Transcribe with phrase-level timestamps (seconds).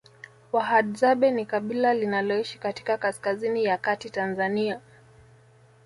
[0.51, 4.81] Wahadzabe ni kabila linaloishi katika kaskazini ya kati Tanzania